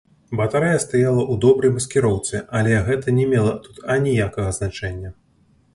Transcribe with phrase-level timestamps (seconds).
[0.37, 5.09] Батарэя стаяла ў добрай маскіроўцы, але гэта не мела тут аніякага значэння.